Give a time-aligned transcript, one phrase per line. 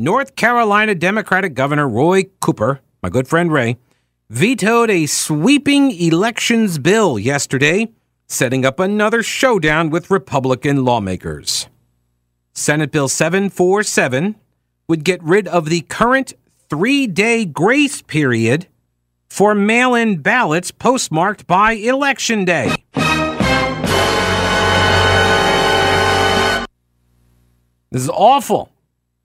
[0.00, 3.78] North Carolina Democratic Governor Roy Cooper, my good friend Ray,
[4.30, 7.88] vetoed a sweeping elections bill yesterday,
[8.28, 11.66] setting up another showdown with Republican lawmakers.
[12.52, 14.36] Senate Bill 747
[14.86, 16.32] would get rid of the current
[16.70, 18.68] three day grace period
[19.28, 22.84] for mail in ballots postmarked by Election Day.
[27.90, 28.70] This is awful.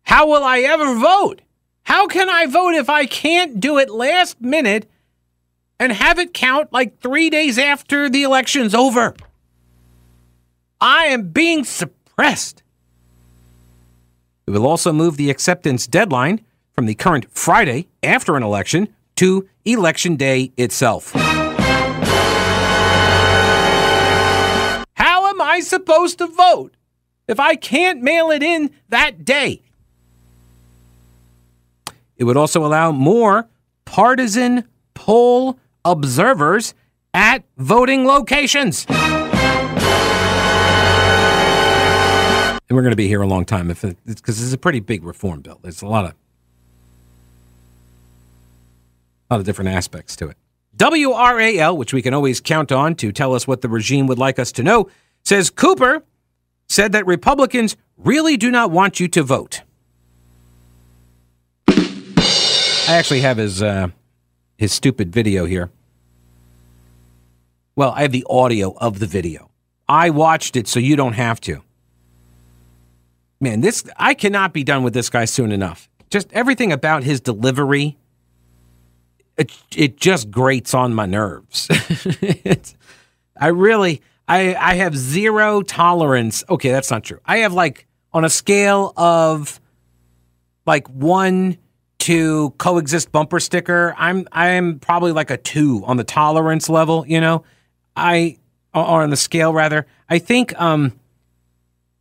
[0.03, 1.41] How will I ever vote?
[1.83, 4.89] How can I vote if I can't do it last minute
[5.79, 9.15] and have it count like three days after the election's over?
[10.79, 12.63] I am being suppressed.
[14.45, 16.41] It will also move the acceptance deadline
[16.73, 21.11] from the current Friday after an election to election day itself.
[24.93, 26.75] How am I supposed to vote
[27.27, 29.62] if I can't mail it in that day?
[32.17, 33.47] It would also allow more
[33.85, 36.73] partisan poll observers
[37.13, 38.85] at voting locations.
[42.69, 45.03] And we're going to be here a long time if because it's a pretty big
[45.03, 45.59] reform bill.
[45.61, 46.11] There's a lot of
[49.29, 50.37] a lot of different aspects to it.
[50.77, 54.39] WRAL, which we can always count on to tell us what the regime would like
[54.39, 54.89] us to know,
[55.23, 56.03] says Cooper
[56.67, 59.61] said that Republicans really do not want you to vote.
[62.85, 63.87] I actually have his uh,
[64.57, 65.71] his stupid video here.
[67.75, 69.49] Well, I have the audio of the video.
[69.87, 71.63] I watched it, so you don't have to.
[73.39, 75.89] Man, this I cannot be done with this guy soon enough.
[76.09, 77.97] Just everything about his delivery,
[79.37, 81.69] it it just grates on my nerves.
[83.39, 86.43] I really, I I have zero tolerance.
[86.49, 87.19] Okay, that's not true.
[87.25, 89.61] I have like on a scale of
[90.65, 91.57] like one
[92.03, 93.95] to coexist bumper sticker.
[93.97, 97.05] I'm I'm probably like a two on the tolerance level.
[97.07, 97.45] You know,
[97.95, 98.37] I
[98.73, 99.87] or on the scale rather.
[100.09, 100.99] I think um,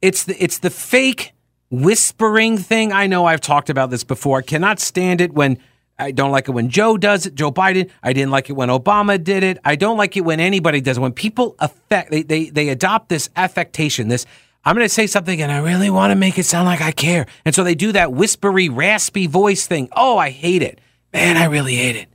[0.01, 1.35] it's the it's the fake
[1.71, 2.93] whispering thing.
[2.93, 4.39] I know I've talked about this before.
[4.39, 5.59] I cannot stand it when
[6.01, 7.89] I don't like it when Joe does it, Joe Biden.
[8.03, 9.59] I didn't like it when Obama did it.
[9.65, 11.01] I don't like it when anybody does it.
[11.01, 14.27] When people affect they they, they adopt this affectation, this
[14.65, 16.93] I'm going to say something and I really want to make it sound like I
[16.93, 17.27] care.
[17.45, 19.89] And so they do that whispery, raspy voice thing.
[19.93, 20.81] Oh, I hate it.
[21.13, 22.09] Man, I really hate it.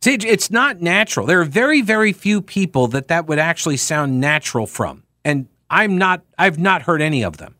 [0.00, 1.26] See, it's not natural.
[1.26, 5.02] There are very, very few people that that would actually sound natural from.
[5.24, 7.56] And I'm not, I've not heard any of them.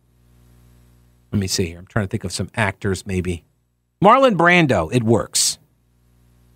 [1.33, 1.79] Let me see here.
[1.79, 3.45] I'm trying to think of some actors, maybe.
[4.03, 5.59] Marlon Brando, it works.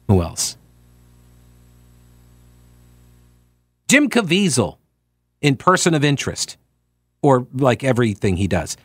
[0.09, 0.57] Who else?
[3.89, 4.79] Jim Caviezel
[5.41, 6.57] in Person of Interest
[7.22, 8.77] or like everything he does.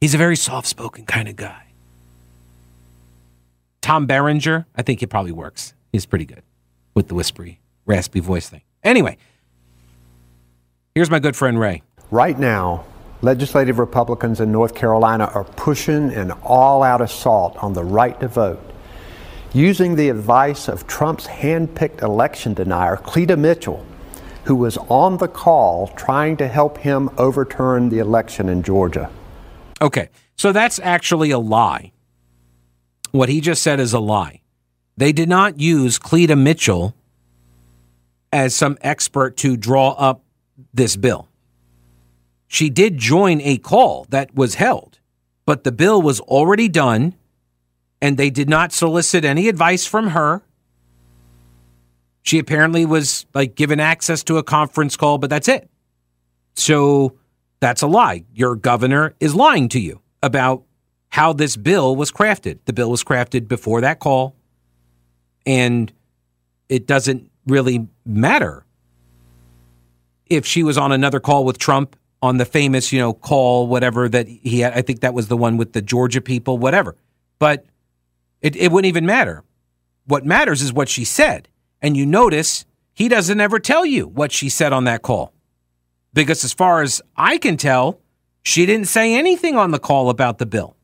[0.00, 1.66] He's a very soft spoken kind of guy.
[3.82, 5.74] Tom Berenger, I think it probably works.
[5.92, 6.42] He's pretty good
[6.94, 8.62] with the whispery, raspy voice thing.
[8.84, 9.16] Anyway,
[10.94, 11.82] here's my good friend Ray.
[12.10, 12.84] Right now,
[13.22, 18.28] legislative Republicans in North Carolina are pushing an all out assault on the right to
[18.28, 18.60] vote.
[19.52, 23.84] Using the advice of Trump's hand picked election denier, Cleta Mitchell,
[24.44, 29.10] who was on the call trying to help him overturn the election in Georgia.
[29.82, 31.92] Okay, so that's actually a lie.
[33.12, 34.40] What he just said is a lie.
[34.96, 36.94] They did not use Cleta Mitchell
[38.32, 40.22] as some expert to draw up
[40.72, 41.28] this bill.
[42.46, 44.98] She did join a call that was held,
[45.46, 47.14] but the bill was already done,
[48.02, 50.42] and they did not solicit any advice from her.
[52.22, 55.70] She apparently was like given access to a conference call, but that's it.
[56.54, 57.16] So
[57.60, 58.24] that's a lie.
[58.34, 60.64] Your governor is lying to you about
[61.08, 62.58] how this bill was crafted.
[62.66, 64.36] The bill was crafted before that call,
[65.46, 65.92] and
[66.68, 68.64] it doesn't really matter
[70.26, 74.08] if she was on another call with Trump on the famous, you know, call, whatever
[74.08, 74.72] that he had.
[74.74, 76.96] I think that was the one with the Georgia people, whatever.
[77.38, 77.66] But
[78.40, 79.42] it, it wouldn't even matter.
[80.06, 81.48] What matters is what she said.
[81.82, 85.32] And you notice he doesn't ever tell you what she said on that call.
[86.12, 88.00] Because as far as I can tell,
[88.42, 90.76] She didn't say anything on the call about the bill.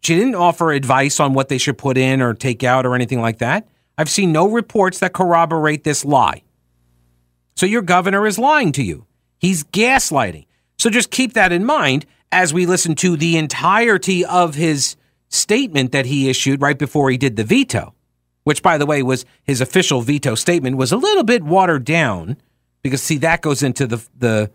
[0.00, 3.20] She didn't offer advice on what they should put in or take out or anything
[3.20, 3.68] like that.
[3.96, 6.42] I've seen no reports that corroborate this lie.
[7.56, 9.06] So your governor is lying to you.
[9.38, 10.46] He's gaslighting.
[10.78, 14.96] So just keep that in mind as we listen to the entirety of his
[15.28, 17.94] statement that he issued right before he did the veto,
[18.48, 22.38] which, by the way, was his official veto statement, was a little bit watered down
[22.80, 24.50] because, see, that goes into the, the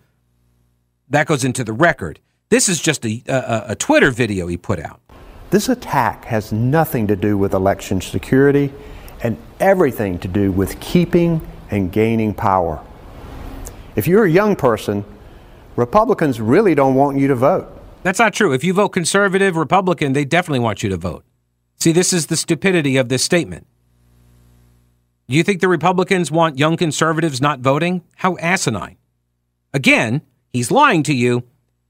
[1.10, 2.20] that goes into the record.
[2.50, 5.00] This is just a, a, a Twitter video he put out.
[5.52, 8.74] This attack has nothing to do with election security
[9.22, 12.84] and everything to do with keeping and gaining power.
[13.96, 15.06] If you're a young person,
[15.76, 17.68] Republicans really don't want you to vote.
[18.02, 18.54] That's not true.
[18.54, 21.24] If you vote conservative, Republican, they definitely want you to vote.
[21.76, 23.68] See, this is the stupidity of this statement.
[25.30, 28.04] Do you think the Republicans want young conservatives not voting?
[28.18, 28.98] How asinine.
[29.74, 31.44] Again, he's lying to you.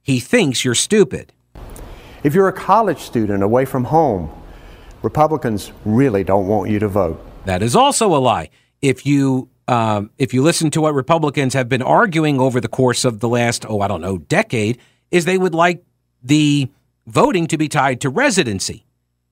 [0.04, 1.34] He thinks you're stupid.
[2.24, 4.30] If you're a college student away from home,
[5.02, 7.26] Republicans really don't want you to vote.
[7.46, 8.50] That is also a lie.
[8.82, 13.04] If you um, if you listen to what Republicans have been arguing over the course
[13.06, 14.78] of the last oh I don't know decade,
[15.10, 15.84] is they would like
[16.22, 16.70] the
[17.08, 18.86] voting to be tied to residency,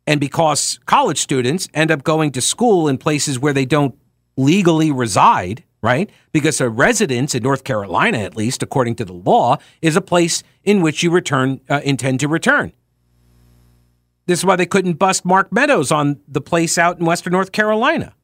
[0.08, 3.96] and because college students end up going to school in places where they don't
[4.38, 6.10] legally reside, right?
[6.32, 10.44] Because a residence in North Carolina, at least according to the law, is a place
[10.64, 12.74] in which you return uh, intend to return.
[14.26, 17.52] This is why they couldn't bust Mark Meadows on the place out in Western North
[17.52, 18.16] Carolina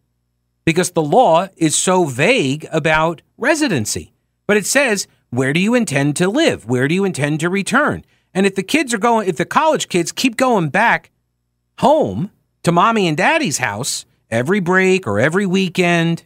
[0.66, 4.14] because the law is so vague about residency.
[4.48, 6.66] But it says, where do you intend to live?
[6.66, 8.06] Where do you intend to return?
[8.34, 11.12] And if the kids are going, if the college kids keep going back
[11.80, 12.32] home
[12.64, 16.24] to mommy and daddy's house every break or every weekend,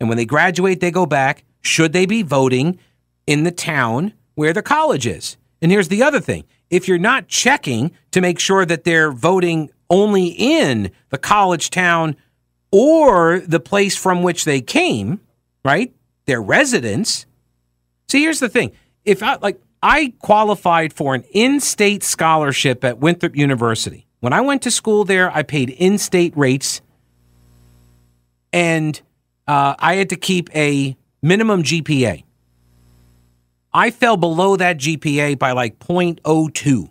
[0.00, 2.78] and when they graduate, they go back, should they be voting
[3.26, 5.36] in the town where the college is?
[5.62, 9.70] And here's the other thing if you're not checking to make sure that they're voting
[9.88, 12.16] only in the college town
[12.72, 15.20] or the place from which they came,
[15.64, 15.94] right?
[16.26, 17.26] Their residence.
[18.08, 18.72] See, here's the thing.
[19.04, 24.05] If I like I qualified for an in-state scholarship at Winthrop University.
[24.20, 26.80] When I went to school there, I paid in-state rates
[28.52, 29.00] and
[29.46, 32.24] uh, I had to keep a minimum GPA.
[33.72, 36.88] I fell below that GPA by like 0.02.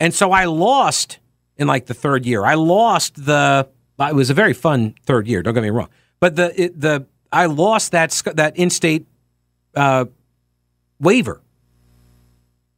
[0.00, 1.20] And so I lost
[1.56, 2.44] in like the third year.
[2.44, 3.68] I lost the
[4.00, 5.90] it was a very fun third year, don't get me wrong.
[6.20, 9.06] But the it, the I lost that that in-state
[9.76, 10.06] uh,
[10.98, 11.42] waiver.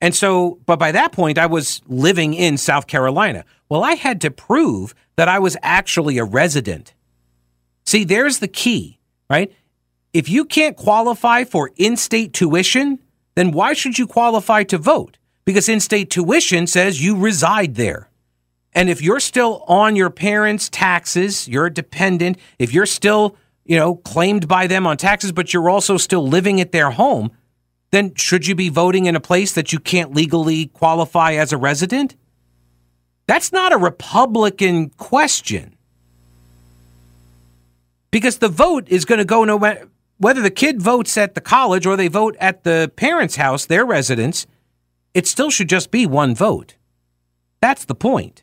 [0.02, 3.44] And so, but by that point, I was living in South Carolina.
[3.68, 6.92] Well, I had to prove that I was actually a resident.
[7.86, 8.98] See, there's the key,
[9.30, 9.52] right?
[10.12, 12.98] If you can't qualify for in state tuition,
[13.36, 15.18] then why should you qualify to vote?
[15.44, 18.10] Because in state tuition says you reside there.
[18.72, 23.76] And if you're still on your parents' taxes, you're a dependent, if you're still, you
[23.76, 27.30] know, claimed by them on taxes, but you're also still living at their home,
[27.92, 31.56] then should you be voting in a place that you can't legally qualify as a
[31.56, 32.16] resident?
[33.26, 35.76] That's not a Republican question.
[38.10, 41.40] Because the vote is going to go no matter whether the kid votes at the
[41.40, 44.46] college or they vote at the parents' house, their residence,
[45.14, 46.76] it still should just be one vote.
[47.60, 48.42] That's the point.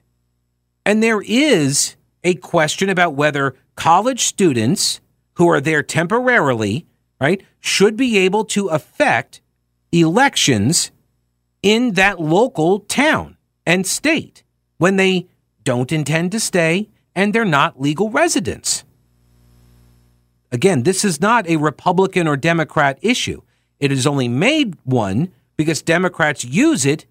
[0.86, 5.02] And there is a question about whether college students
[5.36, 6.86] who are there temporarily,
[7.20, 9.42] right, should be able to affect
[9.92, 10.92] elections
[11.62, 14.44] in that local town and state
[14.78, 15.28] when they
[15.64, 18.86] don't intend to stay and they're not legal residents.
[20.52, 23.42] Again, this is not a Republican or Democrat issue.
[23.80, 27.06] It is only made one because Democrats use it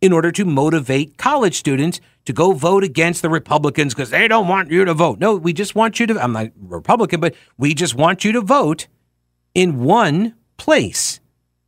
[0.00, 4.46] in order to motivate college students to go vote against the Republicans because they don't
[4.46, 5.18] want you to vote.
[5.18, 8.40] No, we just want you to, I'm not Republican, but we just want you to
[8.40, 8.88] vote
[9.56, 11.18] in one place.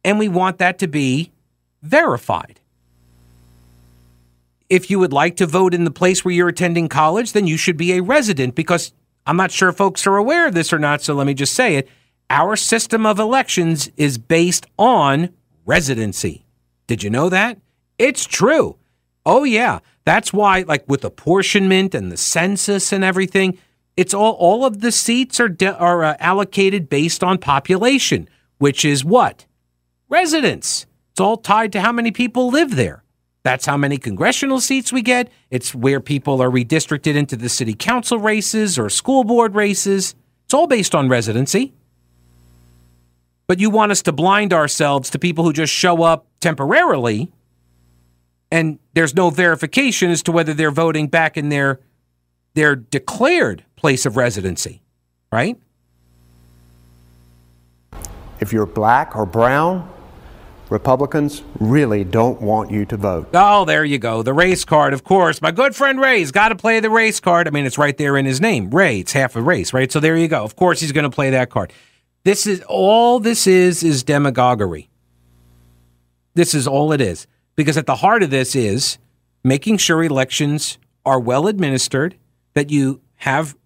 [0.04, 1.32] And we want that to be
[1.82, 2.60] verified.
[4.68, 7.56] If you would like to vote in the place where you're attending college, then you
[7.56, 8.92] should be a resident because
[9.26, 11.76] I'm not sure folks are aware of this or not, so let me just say
[11.76, 11.88] it.
[12.28, 15.30] Our system of elections is based on
[15.64, 16.44] residency.
[16.86, 17.58] Did you know that?
[17.98, 18.76] It's true.
[19.24, 19.78] Oh, yeah.
[20.04, 23.56] That's why, like with apportionment and the census and everything,
[23.98, 28.28] it's all, all of the seats are, de- are uh, allocated based on population,
[28.58, 29.44] which is what?
[30.08, 30.86] Residents.
[31.10, 33.02] It's all tied to how many people live there.
[33.42, 35.32] That's how many congressional seats we get.
[35.50, 40.14] It's where people are redistricted into the city council races or school board races.
[40.44, 41.74] It's all based on residency.
[43.48, 47.32] But you want us to blind ourselves to people who just show up temporarily
[48.52, 51.80] and there's no verification as to whether they're voting back in their
[52.58, 54.82] their declared place of residency,
[55.30, 55.56] right?
[58.40, 59.88] If you're black or brown,
[60.68, 63.28] Republicans really don't want you to vote.
[63.32, 64.24] Oh, there you go.
[64.24, 65.40] The race card, of course.
[65.40, 67.46] My good friend Ray's got to play the race card.
[67.46, 68.70] I mean, it's right there in his name.
[68.70, 69.90] Ray, it's half a race, right?
[69.90, 70.42] So there you go.
[70.42, 71.72] Of course he's going to play that card.
[72.24, 74.90] This is all this is is demagoguery.
[76.34, 77.28] This is all it is.
[77.54, 78.98] Because at the heart of this is
[79.44, 82.16] making sure elections are well administered,
[82.58, 83.56] that you have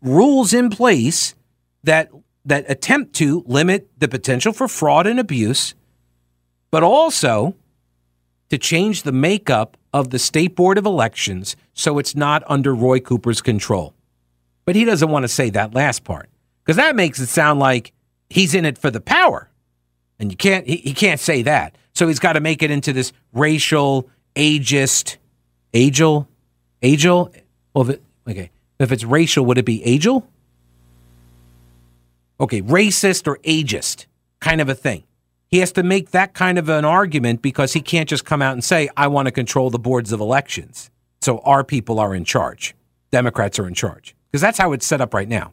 [0.00, 1.34] rules in place
[1.84, 2.08] that
[2.46, 5.74] that attempt to limit the potential for fraud and abuse,
[6.70, 7.54] but also
[8.48, 13.00] to change the makeup of the state board of elections so it's not under Roy
[13.00, 13.92] Cooper's control.
[14.64, 16.30] But he doesn't want to say that last part
[16.64, 17.92] because that makes it sound like
[18.30, 19.50] he's in it for the power.
[20.18, 21.76] And you can't he, he can't say that.
[21.92, 25.18] So he's got to make it into this racial, ageist,
[25.74, 26.28] ageal,
[26.82, 27.34] ageal.
[27.74, 27.96] Well,
[28.28, 30.24] okay, if it's racial, would it be ageal?
[32.38, 34.06] Okay, racist or ageist
[34.40, 35.04] kind of a thing.
[35.48, 38.52] He has to make that kind of an argument because he can't just come out
[38.52, 40.90] and say, I want to control the boards of elections.
[41.20, 42.74] So our people are in charge.
[43.10, 44.14] Democrats are in charge.
[44.30, 45.52] Because that's how it's set up right now.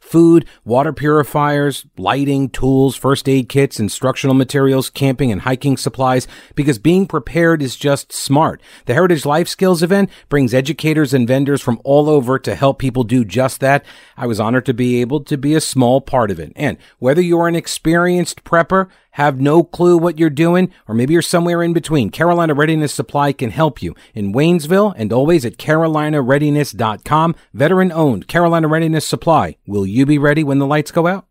[0.11, 6.77] food, water purifiers, lighting, tools, first aid kits, instructional materials, camping and hiking supplies, because
[6.77, 8.61] being prepared is just smart.
[8.87, 13.05] The Heritage Life Skills event brings educators and vendors from all over to help people
[13.05, 13.85] do just that.
[14.17, 16.51] I was honored to be able to be a small part of it.
[16.57, 21.21] And whether you're an experienced prepper, have no clue what you're doing, or maybe you're
[21.21, 27.35] somewhere in between, Carolina Readiness Supply can help you in Waynesville and always at carolinareadiness.com.
[27.53, 29.57] Veteran owned Carolina Readiness Supply.
[29.67, 31.25] Will you be ready when the lights go out?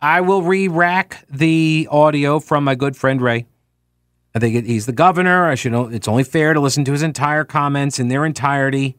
[0.00, 3.46] I will re rack the audio from my good friend Ray.
[4.34, 5.46] I think he's the governor.
[5.46, 8.96] I should know it's only fair to listen to his entire comments in their entirety,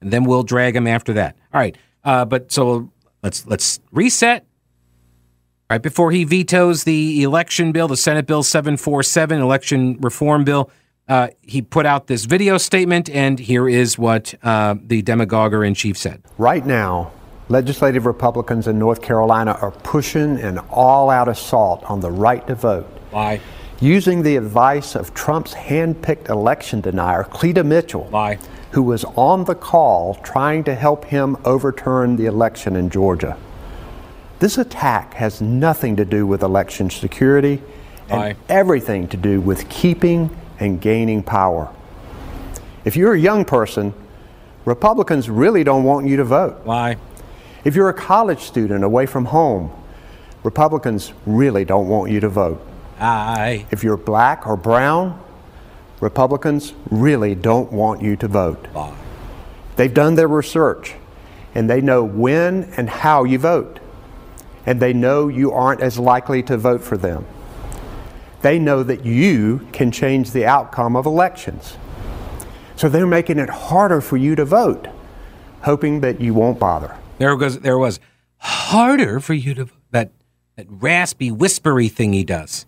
[0.00, 1.36] and then we'll drag him after that.
[1.52, 1.76] All right.
[2.04, 4.46] Uh, but so let's let's reset
[5.70, 10.70] right before he vetoes the election bill, the Senate Bill 747, election reform bill.
[11.08, 15.74] Uh, he put out this video statement, and here is what uh, the demagoguer in
[15.74, 16.22] chief said.
[16.38, 17.12] Right now,
[17.48, 22.54] legislative Republicans in North Carolina are pushing an all out assault on the right to
[22.54, 22.86] vote.
[23.10, 23.40] Why?
[23.80, 28.04] Using the advice of Trump's hand picked election denier, Cleta Mitchell.
[28.04, 28.38] Why?
[28.70, 33.36] Who was on the call trying to help him overturn the election in Georgia.
[34.38, 37.62] This attack has nothing to do with election security
[38.08, 38.36] and Aye.
[38.48, 41.72] everything to do with keeping and gaining power.
[42.84, 43.94] If you're a young person,
[44.64, 46.60] Republicans really don't want you to vote.
[46.64, 46.96] Why?
[47.64, 49.72] If you're a college student away from home,
[50.42, 52.64] Republicans really don't want you to vote.
[53.00, 53.66] Aye.
[53.70, 55.20] If you're black or brown,
[56.00, 58.66] Republicans really don't want you to vote.
[58.72, 58.94] Why?
[59.76, 60.94] They've done their research
[61.54, 63.80] and they know when and how you vote.
[64.66, 67.26] And they know you aren't as likely to vote for them.
[68.42, 71.76] They know that you can change the outcome of elections.
[72.76, 74.88] So they're making it harder for you to vote,
[75.62, 76.96] hoping that you won't bother.
[77.18, 78.00] There was there was
[78.38, 80.10] harder for you to that
[80.56, 82.66] that raspy, whispery thing he does.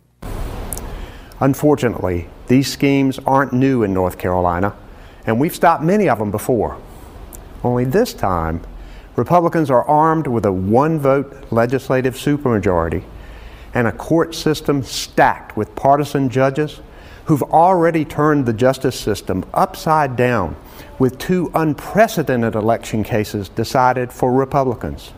[1.41, 4.75] Unfortunately, these schemes aren't new in North Carolina,
[5.27, 6.81] and we've stopped many of them before.
[7.63, 8.63] Only this time,
[9.17, 13.05] Republicans are armed with a one vote legislative supermajority
[13.75, 16.81] and a court system stacked with partisan judges
[17.27, 20.57] who've already turned the justice system upside down
[20.99, 25.13] with two unprecedented election cases decided for Republicans.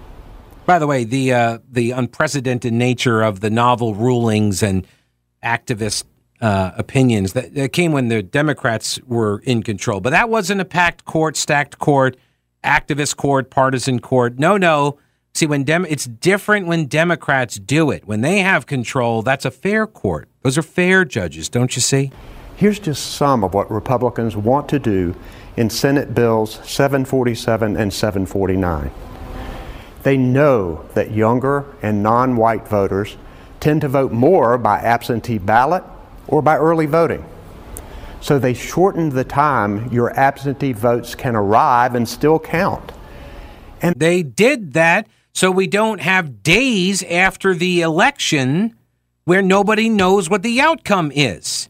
[0.66, 4.86] By the way, the uh, the unprecedented nature of the novel rulings and
[5.42, 6.04] activist
[6.40, 10.64] uh, opinions that, that came when the Democrats were in control, but that wasn't a
[10.64, 12.16] packed court, stacked court,
[12.62, 14.38] activist court, partisan court.
[14.38, 14.98] No, no.
[15.34, 18.06] See, when Dem- it's different when Democrats do it.
[18.06, 20.28] When they have control, that's a fair court.
[20.42, 22.10] Those are fair judges, don't you see?
[22.58, 25.14] Here's just some of what Republicans want to do
[25.56, 28.90] in Senate Bills 747 and 749.
[30.02, 33.16] They know that younger and non white voters
[33.60, 35.84] tend to vote more by absentee ballot
[36.26, 37.24] or by early voting.
[38.20, 42.90] So they shortened the time your absentee votes can arrive and still count.
[43.80, 48.76] And they did that so we don't have days after the election
[49.26, 51.68] where nobody knows what the outcome is.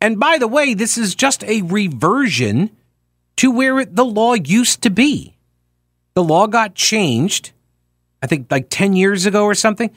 [0.00, 2.70] And by the way, this is just a reversion
[3.36, 5.36] to where the law used to be.
[6.14, 7.52] The law got changed,
[8.22, 9.90] I think like 10 years ago or something.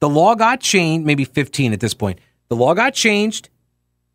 [0.00, 2.18] The law got changed, maybe 15 at this point.
[2.48, 3.48] The law got changed,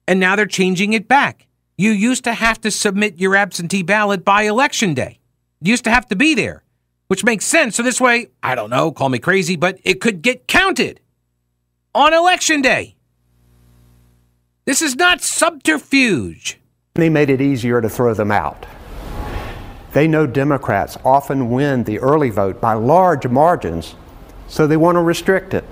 [0.08, 1.48] and now they're changing it back.
[1.78, 5.20] You used to have to submit your absentee ballot by election day.
[5.62, 6.64] You used to have to be there,
[7.08, 7.76] which makes sense.
[7.76, 11.00] So this way, I don't know, call me crazy, but it could get counted
[11.96, 12.97] on election day.
[14.68, 16.60] This is not subterfuge.
[16.96, 18.66] They made it easier to throw them out.
[19.94, 23.96] They know Democrats often win the early vote by large margins,
[24.50, 25.64] so they want to restrict it.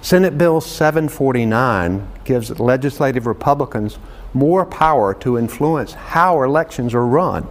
[0.00, 3.98] Senate Bill 749 gives legislative Republicans
[4.32, 7.46] more power to influence how elections are run.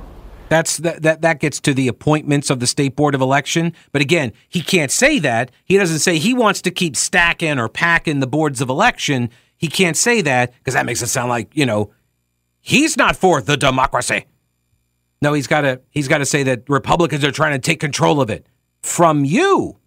[0.49, 3.73] That's that, that that gets to the appointments of the state board of election.
[3.91, 5.51] But again, he can't say that.
[5.65, 9.29] He doesn't say he wants to keep stacking or packing the boards of election.
[9.61, 11.93] He can't say that because that makes it sound like, you know,
[12.61, 14.25] he's not for the democracy.
[15.21, 18.21] No, he's got to he's got to say that Republicans are trying to take control
[18.21, 18.47] of it
[18.81, 19.77] from you.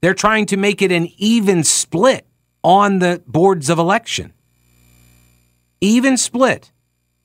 [0.00, 2.26] They're trying to make it an even split
[2.64, 4.32] on the boards of election.
[5.82, 6.72] Even split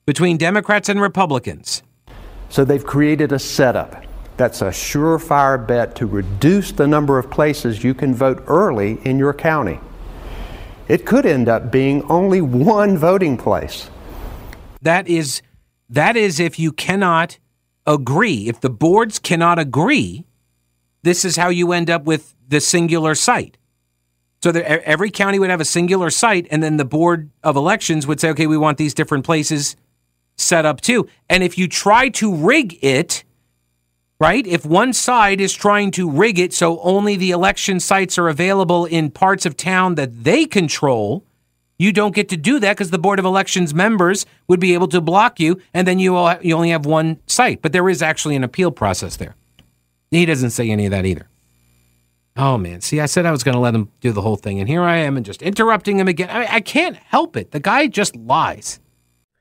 [0.04, 1.82] between Democrats and Republicans.
[2.50, 4.04] So they've created a setup
[4.36, 9.18] that's a surefire bet to reduce the number of places you can vote early in
[9.18, 9.80] your county
[10.88, 13.90] it could end up being only one voting place.
[14.82, 15.42] That is
[15.90, 17.38] that is if you cannot
[17.86, 18.48] agree.
[18.48, 20.26] If the boards cannot agree,
[21.02, 23.56] this is how you end up with the singular site.
[24.42, 28.06] So that every county would have a singular site, and then the board of elections
[28.06, 29.74] would say, "Okay, we want these different places
[30.36, 33.24] set up too." And if you try to rig it,
[34.20, 34.46] right?
[34.46, 38.84] If one side is trying to rig it so only the election sites are available
[38.84, 41.24] in parts of town that they control,
[41.78, 44.88] you don't get to do that because the Board of Elections members would be able
[44.88, 47.62] to block you, and then you, you only have one site.
[47.62, 49.36] But there is actually an appeal process there.
[50.10, 51.28] He doesn't say any of that either.
[52.36, 54.60] Oh man, see, I said I was going to let him do the whole thing,
[54.60, 56.30] and here I am and just interrupting him again.
[56.30, 57.50] I, I can't help it.
[57.50, 58.80] The guy just lies.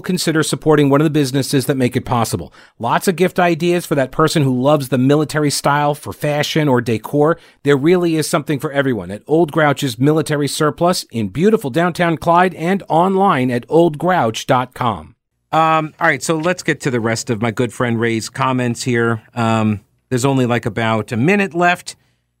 [0.00, 2.54] will consider supporting one of the businesses that make it possible.
[2.78, 6.80] Lots of gift ideas for that person who loves the military style for fashion or
[6.80, 7.38] decor.
[7.64, 12.54] There really is something for everyone at Old Grouch's Military Surplus in beautiful downtown Clyde
[12.54, 15.16] and online at oldgrouch.com.
[15.52, 18.82] Um, all right, so let's get to the rest of my good friend Ray's comments
[18.82, 19.22] here.
[19.34, 21.96] Um, there's only like about a minute left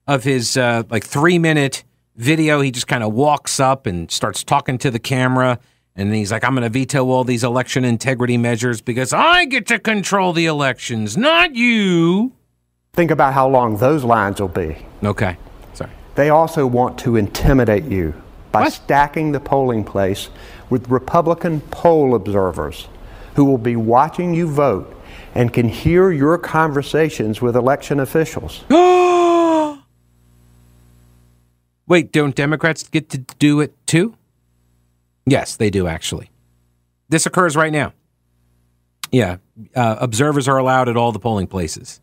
[0.06, 1.84] of his uh, like three minute
[2.16, 2.62] video.
[2.62, 5.60] He just kind of walks up and starts talking to the camera
[6.00, 9.66] and he's like, I'm going to veto all these election integrity measures because I get
[9.66, 12.32] to control the elections, not you.
[12.94, 14.76] Think about how long those lines will be.
[15.04, 15.36] Okay.
[15.74, 15.90] Sorry.
[16.14, 18.14] They also want to intimidate you
[18.50, 18.72] by what?
[18.72, 20.30] stacking the polling place
[20.70, 22.88] with Republican poll observers
[23.34, 24.96] who will be watching you vote
[25.34, 28.64] and can hear your conversations with election officials.
[31.86, 34.14] Wait, don't Democrats get to do it too?
[35.26, 36.30] Yes, they do actually.
[37.08, 37.92] This occurs right now.
[39.12, 39.38] Yeah,
[39.74, 42.00] uh, observers are allowed at all the polling places.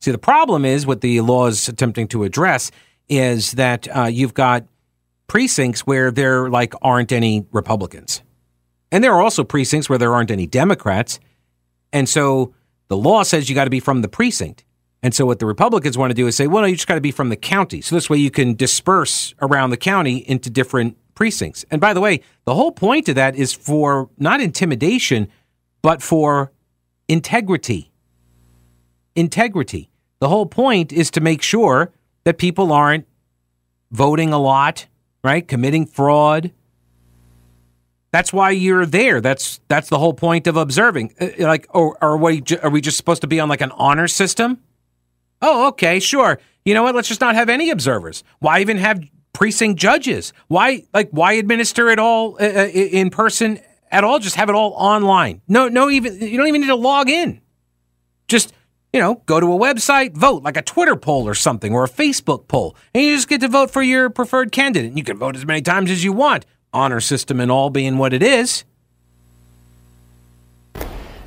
[0.00, 2.70] See, the problem is what the law is attempting to address
[3.08, 4.66] is that uh, you've got
[5.26, 8.22] precincts where there like aren't any Republicans,
[8.92, 11.20] and there are also precincts where there aren't any Democrats,
[11.92, 12.52] and so
[12.88, 14.64] the law says you got to be from the precinct.
[15.02, 16.94] And so what the Republicans want to do is say, well, no, you just got
[16.94, 17.82] to be from the county.
[17.82, 21.64] So this way you can disperse around the county into different precincts.
[21.70, 25.28] And by the way, the whole point of that is for not intimidation,
[25.82, 26.52] but for
[27.08, 27.92] integrity.
[29.14, 29.90] Integrity.
[30.20, 31.92] The whole point is to make sure
[32.24, 33.06] that people aren't
[33.90, 34.86] voting a lot,
[35.22, 35.46] right?
[35.46, 36.52] Committing fraud.
[38.10, 39.20] That's why you're there.
[39.20, 41.14] That's that's the whole point of observing.
[41.20, 44.08] Uh, like, or are we are we just supposed to be on like an honor
[44.08, 44.60] system?
[45.42, 46.38] Oh, okay, sure.
[46.64, 46.94] You know what?
[46.94, 48.24] Let's just not have any observers.
[48.38, 50.32] Why even have precinct judges.
[50.48, 54.18] Why like why administer it all uh, uh in person at all?
[54.18, 55.42] Just have it all online.
[55.46, 57.42] No, no, even you don't even need to log in.
[58.26, 58.54] Just
[58.94, 61.88] you know, go to a website, vote like a Twitter poll or something or a
[61.88, 64.88] Facebook poll, and you just get to vote for your preferred candidate.
[64.88, 66.46] And you can vote as many times as you want.
[66.72, 68.64] Honor system and all being what it is.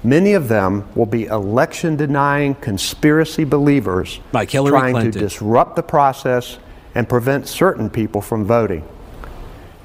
[0.04, 5.12] Many of them will be election denying conspiracy believers like Hillary trying Clinton.
[5.12, 6.60] to disrupt the process
[6.98, 8.84] and prevent certain people from voting.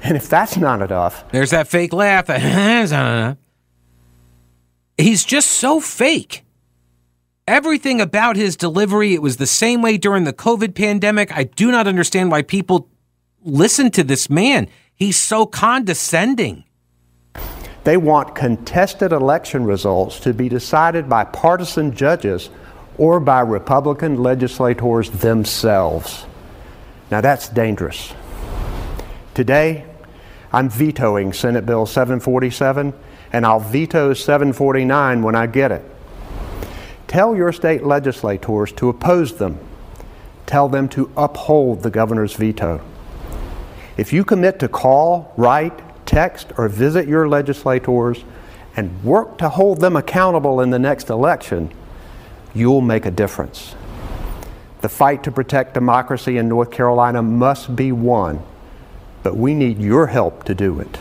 [0.01, 2.25] And if that's not enough, there's that fake laugh.
[4.97, 6.43] He's just so fake.
[7.47, 11.31] Everything about his delivery, it was the same way during the COVID pandemic.
[11.37, 12.89] I do not understand why people
[13.43, 14.67] listen to this man.
[14.95, 16.63] He's so condescending.
[17.83, 22.49] They want contested election results to be decided by partisan judges
[22.97, 26.25] or by Republican legislators themselves.
[27.13, 28.11] Now that's dangerous.
[29.35, 29.85] Today,
[30.51, 32.91] I'm vetoing Senate Bill 747,
[33.31, 35.85] and I'll veto 749 when I get it.
[37.05, 39.59] Tell your state legislators to oppose them.
[40.47, 42.81] Tell them to uphold the governor's veto.
[43.95, 48.23] If you commit to call, write, text, or visit your legislators
[48.75, 51.71] and work to hold them accountable in the next election,
[52.55, 53.75] you'll make a difference.
[54.83, 58.43] The fight to protect democracy in North Carolina must be won,
[59.23, 60.99] but we need your help to do it.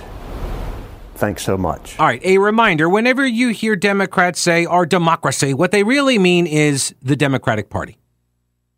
[1.17, 1.99] Thanks so much.
[1.99, 6.47] All right, a reminder whenever you hear Democrats say our democracy, what they really mean
[6.47, 7.99] is the Democratic Party.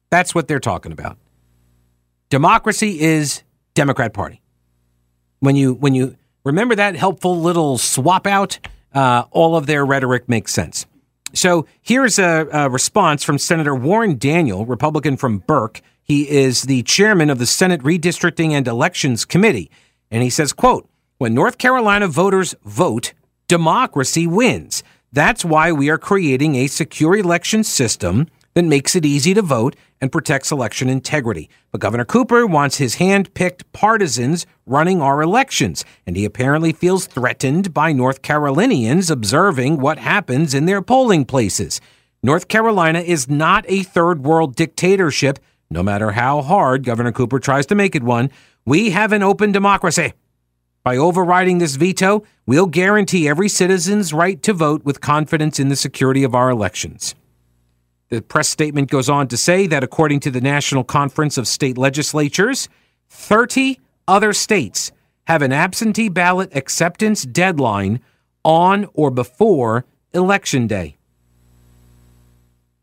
[0.09, 1.19] That's what they're talking about.
[2.31, 3.43] Democracy is
[3.75, 4.41] Democrat Party.
[5.41, 8.59] When you when you remember that helpful little swap out,
[8.95, 10.87] uh, all of their rhetoric makes sense.
[11.35, 15.81] So here's a, a response from Senator Warren Daniel, Republican from Burke.
[16.03, 19.71] He is the chairman of the Senate Redistricting and Elections Committee,
[20.11, 23.15] and he says, "quote When North Carolina voters vote,
[23.49, 24.83] democracy wins.
[25.13, 29.77] That's why we are creating a secure election system." That makes it easy to vote
[30.01, 31.51] and protects election integrity.
[31.71, 37.07] But Governor Cooper wants his hand picked partisans running our elections, and he apparently feels
[37.07, 41.81] threatened by North Carolinians observing what happens in their polling places.
[42.23, 45.39] North Carolina is not a third world dictatorship,
[45.69, 48.31] no matter how hard Governor Cooper tries to make it one.
[48.65, 50.13] We have an open democracy.
[50.85, 55.77] By overriding this veto, we'll guarantee every citizen's right to vote with confidence in the
[55.77, 57.15] security of our elections.
[58.15, 61.77] The press statement goes on to say that according to the National Conference of State
[61.77, 62.69] Legislatures,
[63.11, 64.93] 30 other states
[65.27, 67.99] have an absentee ballot acceptance deadline
[68.45, 70.97] on or before Election Day.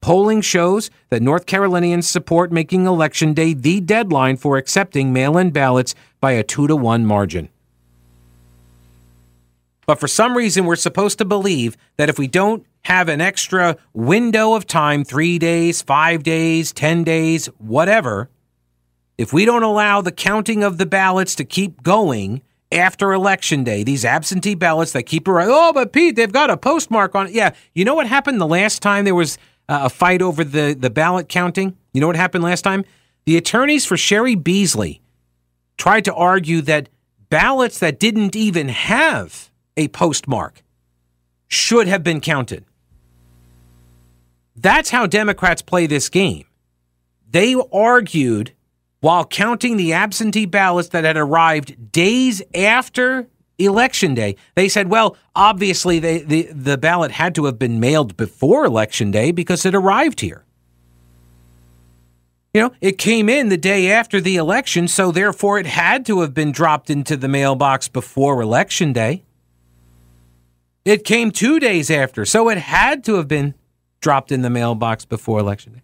[0.02, 5.52] Polling shows that North Carolinians support making Election Day the deadline for accepting mail in
[5.52, 7.48] ballots by a 2 to 1 margin.
[9.92, 13.76] But for some reason, we're supposed to believe that if we don't have an extra
[13.92, 18.30] window of time three days, five days, 10 days, whatever
[19.18, 23.84] if we don't allow the counting of the ballots to keep going after election day,
[23.84, 27.34] these absentee ballots that keep around, oh, but Pete, they've got a postmark on it.
[27.34, 27.52] Yeah.
[27.76, 30.90] You know what happened the last time there was uh, a fight over the, the
[30.90, 31.76] ballot counting?
[31.92, 32.86] You know what happened last time?
[33.26, 35.02] The attorneys for Cheri Beasley
[35.76, 36.88] tried to argue that
[37.28, 39.51] ballots that didn't even have
[39.82, 40.64] a postmark
[41.48, 42.66] should have been counted.
[44.56, 46.46] That's how Democrats play this game.
[47.30, 48.54] They argued
[49.00, 54.36] while counting the absentee ballots that had arrived days after election day.
[54.56, 59.10] They said, well, obviously they, the, the ballot had to have been mailed before election
[59.10, 60.46] day because it arrived here.
[62.54, 66.22] You know, it came in the day after the election, so therefore it had to
[66.22, 69.24] have been dropped into the mailbox before election day.
[70.84, 73.54] It came two days after, so it had to have been
[74.00, 75.82] dropped in the mailbox before election day.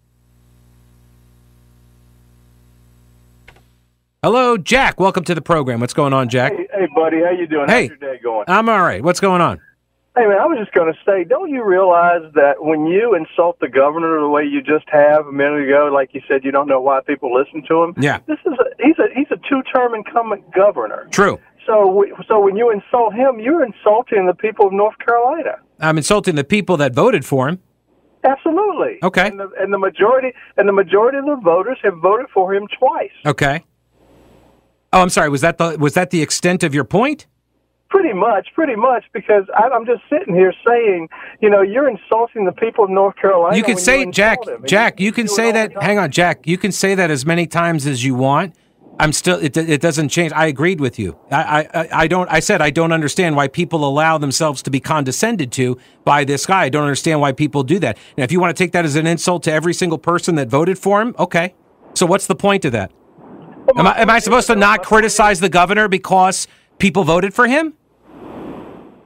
[4.23, 4.99] Hello, Jack.
[4.99, 5.79] Welcome to the program.
[5.79, 6.51] What's going on, Jack?
[6.51, 7.21] Hey, hey buddy.
[7.21, 7.69] How you doing?
[7.69, 8.45] Hey, How's your day going?
[8.47, 9.03] I'm all right.
[9.03, 9.61] What's going on?
[10.17, 13.59] Hey, man, I was just going to say, don't you realize that when you insult
[13.59, 16.67] the governor the way you just have a minute ago, like you said, you don't
[16.67, 17.93] know why people listen to him.
[17.97, 18.21] Yeah.
[18.25, 21.07] This is a he's a he's a two-term incumbent governor.
[21.11, 21.39] True.
[21.67, 25.57] So we, so when you insult him, you're insulting the people of North Carolina.
[25.79, 27.59] I'm insulting the people that voted for him.
[28.23, 28.97] Absolutely.
[29.03, 29.27] Okay.
[29.27, 32.67] And the, and the majority and the majority of the voters have voted for him
[32.79, 33.11] twice.
[33.25, 33.63] Okay.
[34.93, 35.29] Oh, I'm sorry.
[35.29, 37.27] Was that the was that the extent of your point?
[37.89, 41.07] Pretty much, pretty much, because I, I'm just sitting here saying,
[41.41, 43.55] you know, you're insulting the people of North Carolina.
[43.55, 44.39] You can say, insult Jack.
[44.65, 45.71] Jack, you, you can say that.
[45.81, 46.45] Hang on, Jack.
[46.47, 48.55] You can say that as many times as you want.
[48.99, 49.37] I'm still.
[49.39, 50.31] It, it doesn't change.
[50.33, 51.17] I agreed with you.
[51.29, 52.29] I, I I don't.
[52.31, 56.45] I said I don't understand why people allow themselves to be condescended to by this
[56.45, 56.63] guy.
[56.63, 57.97] I don't understand why people do that.
[58.17, 60.47] And if you want to take that as an insult to every single person that
[60.47, 61.53] voted for him, okay.
[61.93, 62.91] So what's the point of that?
[63.75, 66.47] Am I, am I supposed to not criticize the governor because
[66.79, 67.73] people voted for him?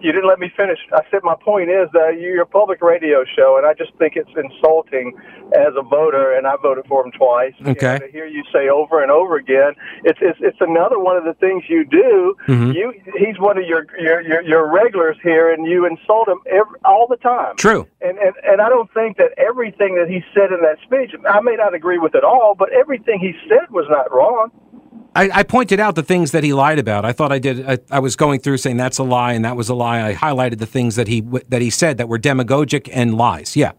[0.01, 0.79] You didn't let me finish.
[0.93, 4.15] I said my point is that you're a public radio show, and I just think
[4.15, 5.17] it's insulting
[5.55, 7.53] as a voter, and I voted for him twice.
[7.65, 7.95] Okay.
[7.95, 11.23] And to hear you say over and over again, it's it's, it's another one of
[11.23, 12.35] the things you do.
[12.47, 12.71] Mm-hmm.
[12.71, 16.79] You he's one of your your your, your regulars here, and you insult him every,
[16.85, 17.55] all the time.
[17.57, 17.87] True.
[18.01, 21.41] And, and and I don't think that everything that he said in that speech, I
[21.41, 24.51] may not agree with it all, but everything he said was not wrong.
[25.15, 27.03] I, I, pointed out the things that he lied about.
[27.03, 27.67] I thought I did.
[27.67, 30.07] I, I, was going through saying that's a lie and that was a lie.
[30.07, 33.55] I highlighted the things that he that he said that were demagogic and lies.
[33.55, 33.73] Yeah.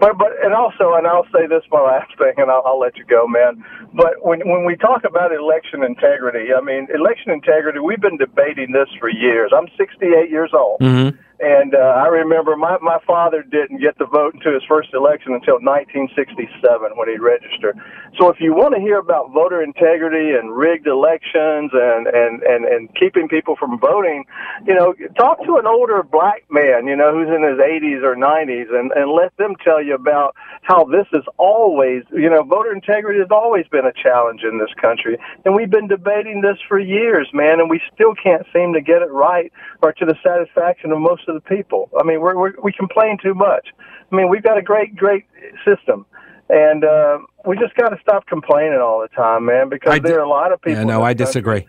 [0.00, 2.96] But but and also, and I'll say this my last thing, and I'll, I'll let
[2.96, 3.62] you go, man.
[3.92, 7.80] But when when we talk about election integrity, I mean election integrity.
[7.80, 9.52] We've been debating this for years.
[9.54, 10.80] I'm 68 years old.
[10.80, 11.20] Mm-hmm.
[11.40, 15.32] And uh, I remember my, my father didn't get to vote into his first election
[15.32, 16.52] until 1967
[16.96, 17.80] when he registered.
[18.20, 22.64] So if you want to hear about voter integrity and rigged elections and, and, and,
[22.66, 24.26] and keeping people from voting,
[24.66, 28.16] you know, talk to an older black man, you know, who's in his 80s or
[28.16, 32.72] 90s and, and let them tell you about how this is always, you know, voter
[32.72, 35.16] integrity has always been a challenge in this country.
[35.46, 39.00] And we've been debating this for years, man, and we still can't seem to get
[39.00, 39.50] it right
[39.82, 41.90] or to the satisfaction of most the people.
[41.98, 43.68] I mean, we're, we're, we complain too much.
[44.10, 45.24] I mean, we've got a great, great
[45.64, 46.06] system.
[46.48, 50.18] And uh, we just got to stop complaining all the time, man, because I there
[50.18, 50.80] are a lot of people.
[50.80, 51.66] Yeah, no, I disagree.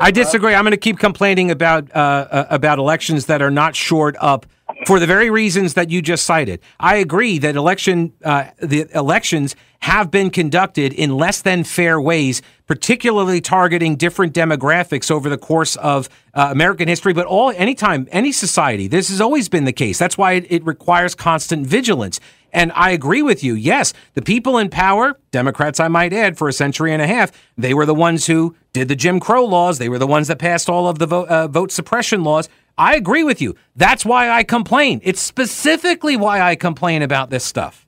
[0.00, 0.54] I disagree.
[0.54, 4.46] I'm going to keep complaining about uh, uh, about elections that are not shored up
[4.86, 6.60] for the very reasons that you just cited.
[6.78, 12.42] I agree that election uh, the elections have been conducted in less than fair ways,
[12.66, 18.32] particularly targeting different demographics over the course of uh, American history, but all anytime any
[18.32, 18.88] society.
[18.88, 19.98] This has always been the case.
[19.98, 22.20] That's why it, it requires constant vigilance.
[22.56, 23.52] And I agree with you.
[23.52, 27.30] Yes, the people in power, Democrats, I might add, for a century and a half,
[27.58, 29.76] they were the ones who did the Jim Crow laws.
[29.76, 32.48] They were the ones that passed all of the vote, uh, vote suppression laws.
[32.78, 33.56] I agree with you.
[33.76, 35.02] That's why I complain.
[35.04, 37.86] It's specifically why I complain about this stuff.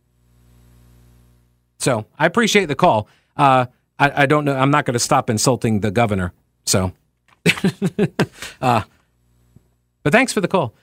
[1.79, 3.09] So I appreciate the call.
[3.39, 3.67] Uh,
[3.99, 4.55] I, I, don't know.
[4.55, 6.35] I'm not going to stop insulting the governor.
[6.67, 6.93] So,
[8.61, 8.83] uh,
[10.03, 10.75] but thanks for the call.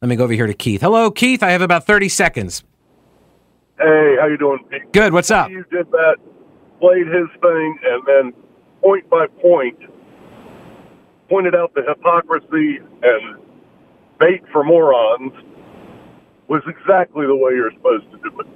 [0.00, 0.80] Let me go over here to Keith.
[0.80, 1.42] Hello, Keith.
[1.42, 2.64] I have about 30 seconds.
[3.78, 4.64] Hey, how you doing?
[4.92, 5.12] Good.
[5.12, 5.50] What's up?
[5.50, 6.16] You did that,
[6.78, 8.32] played his thing, and then
[8.80, 9.78] point by point
[11.28, 13.40] pointed out the hypocrisy and
[14.20, 15.32] bait for morons
[16.48, 18.46] was exactly the way you're supposed to do it.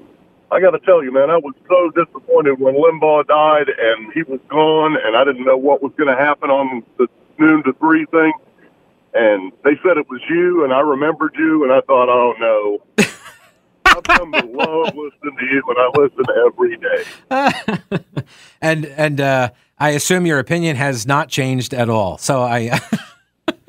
[0.50, 4.22] I got to tell you, man, I was so disappointed when Limbaugh died and he
[4.22, 7.72] was gone, and I didn't know what was going to happen on the noon to
[7.74, 8.33] three thing.
[9.14, 13.04] And they said it was you, and I remembered you, and I thought, oh no.
[13.98, 18.24] I've come to love listening to you, and I listen every day.
[18.61, 22.18] and and uh, I assume your opinion has not changed at all.
[22.18, 22.80] So I.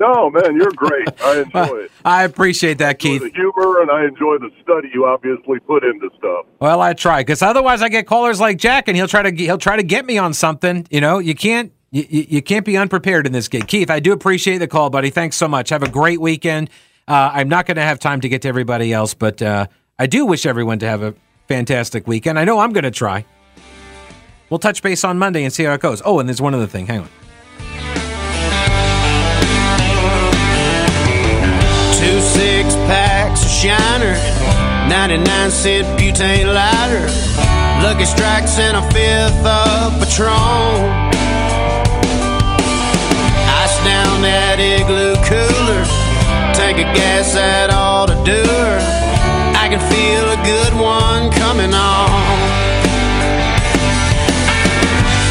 [0.00, 1.08] no, man, you're great.
[1.22, 1.92] I enjoy it.
[2.04, 3.22] I appreciate that, Keith.
[3.22, 6.46] The humor, and I enjoy the study you obviously put into stuff.
[6.60, 9.58] Well, I try because otherwise I get callers like Jack, and he'll try to he'll
[9.58, 10.86] try to get me on something.
[10.90, 13.68] You know, you can't you, you can't be unprepared in this gig.
[13.68, 15.10] Keith, I do appreciate the call, buddy.
[15.10, 15.70] Thanks so much.
[15.70, 16.70] Have a great weekend.
[17.08, 20.06] Uh, I'm not going to have time to get to everybody else, but uh, I
[20.06, 21.14] do wish everyone to have a
[21.46, 22.36] fantastic weekend.
[22.36, 23.24] I know I'm going to try.
[24.50, 26.02] We'll touch base on Monday and see how it goes.
[26.04, 26.86] Oh, and there's one other thing.
[26.86, 27.08] Hang on.
[31.94, 34.14] Two six packs of Shiner,
[34.88, 37.06] 99 cent butane lighter,
[37.84, 41.06] Lucky Strikes, and a fifth of Patron.
[43.62, 45.55] Ice down that igloo cooler
[46.76, 48.78] tank of gas that ought to do her.
[49.56, 52.10] I can feel a good one coming on.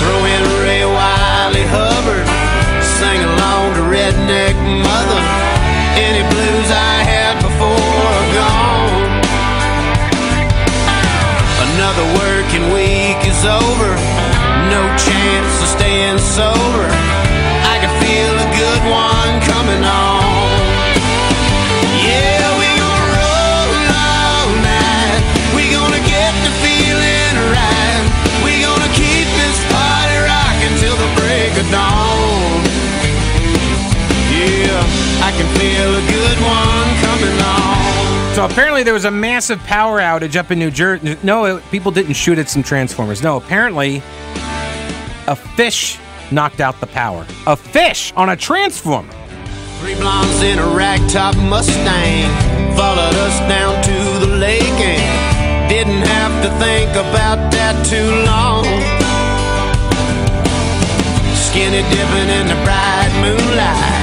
[0.02, 2.26] Throw in Ray Wylie Hubbard,
[2.98, 5.22] sing along to Redneck Mother.
[5.98, 9.14] Any blues I had before are gone.
[11.70, 13.90] Another working week is over,
[14.74, 15.45] no chance
[35.38, 38.36] can feel a good one coming on.
[38.36, 41.17] So apparently there was a massive power outage up in New Jersey.
[41.24, 43.21] No, it, people didn't shoot at some transformers.
[43.24, 44.02] No, apparently
[45.28, 45.98] A fish
[46.32, 47.26] knocked out the power.
[47.48, 49.12] A fish on a transformer.
[49.80, 52.30] Three blondes in a ragtop Mustang
[52.76, 58.65] followed us down to the lake and didn't have to think about that too long.
[61.36, 63.95] Skinny dipping in the bright moonlight,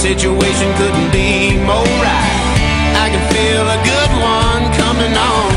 [0.00, 2.40] situation couldn't be more right.
[2.96, 5.52] I can feel a good one coming on.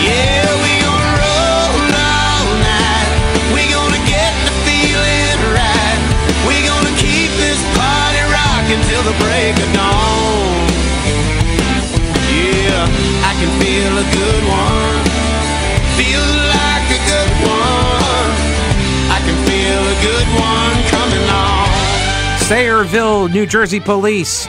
[0.00, 3.12] Yeah, we gonna roll all night.
[3.52, 6.00] We gonna get the feeling right.
[6.48, 10.64] We gonna keep this party rocking till the break of dawn.
[12.32, 12.88] Yeah,
[13.28, 14.96] I can feel a good one.
[16.00, 16.24] Feel
[16.56, 18.32] like a good one.
[19.12, 20.81] I can feel a good one.
[22.52, 24.46] Sayreville, New Jersey police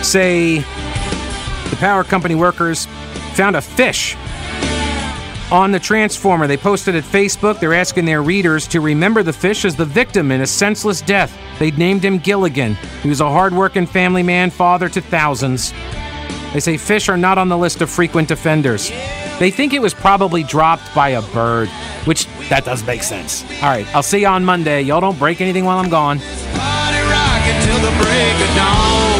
[0.00, 2.86] say the power company workers
[3.34, 4.14] found a fish
[5.50, 6.46] on the transformer.
[6.46, 7.58] They posted at Facebook.
[7.58, 11.36] They're asking their readers to remember the fish as the victim in a senseless death.
[11.58, 12.74] They'd named him Gilligan.
[13.02, 15.74] He was a hardworking family man, father to thousands.
[16.52, 18.88] They say fish are not on the list of frequent offenders.
[19.40, 21.68] They think it was probably dropped by a bird,
[22.04, 23.42] which that does make sense.
[23.64, 24.82] All right, I'll see you on Monday.
[24.82, 26.20] Y'all don't break anything while I'm gone.
[27.44, 29.11] Till the break of dawn.